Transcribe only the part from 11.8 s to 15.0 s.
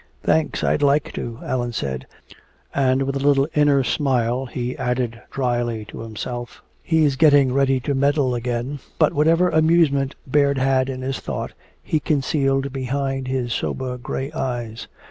was concealed behind his sober gray eyes.